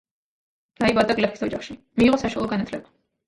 [0.83, 2.93] დაიბადა გლეხის ოჯახში, მიიღო საშუალო განათლება.